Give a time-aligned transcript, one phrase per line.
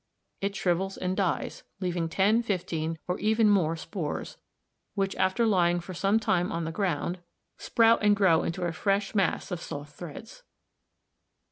[0.41, 4.37] It shrivels and dies, leaving ten, fifteen, or even more spores,
[4.95, 7.19] which, after lying for some time on the ground,
[7.59, 10.41] sprout and grow into a fresh mass of soft threads.